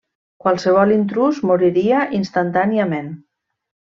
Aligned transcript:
Qualsevol 0.43 0.93
intrús 0.93 1.41
moriria 1.51 2.01
instantàniament. 2.21 3.15